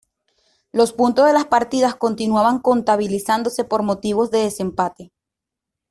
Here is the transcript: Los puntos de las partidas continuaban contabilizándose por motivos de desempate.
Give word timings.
Los 0.71 0.93
puntos 0.93 1.27
de 1.27 1.33
las 1.33 1.45
partidas 1.45 1.93
continuaban 1.93 2.57
contabilizándose 2.57 3.65
por 3.65 3.83
motivos 3.83 4.31
de 4.31 4.39
desempate. 4.39 5.11